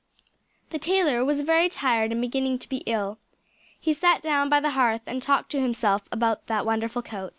The 0.71 0.79
tailor 0.79 1.23
was 1.23 1.41
very 1.41 1.69
tired 1.69 2.11
and 2.11 2.19
beginning 2.19 2.57
to 2.57 2.67
be 2.67 2.77
ill. 2.87 3.19
He 3.79 3.93
sat 3.93 4.23
down 4.23 4.49
by 4.49 4.59
the 4.59 4.71
hearth 4.71 5.03
and 5.05 5.21
talked 5.21 5.51
to 5.51 5.61
himself 5.61 6.07
about 6.11 6.47
that 6.47 6.65
wonderful 6.65 7.03
coat. 7.03 7.29